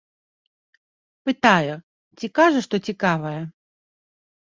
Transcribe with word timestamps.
Пытаю, 1.29 1.75
ці 2.19 2.25
кажа, 2.39 2.59
што 2.69 2.75
цікавае? 2.91 3.35